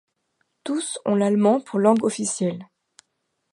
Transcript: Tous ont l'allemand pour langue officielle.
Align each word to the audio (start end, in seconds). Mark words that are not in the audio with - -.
Tous 0.63 0.97
ont 1.05 1.13
l'allemand 1.13 1.61
pour 1.61 1.77
langue 1.77 2.03
officielle. 2.03 2.67